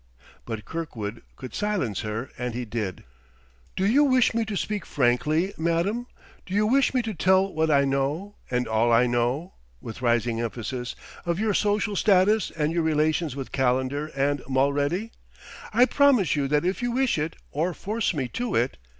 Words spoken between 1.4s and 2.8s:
silence her; and he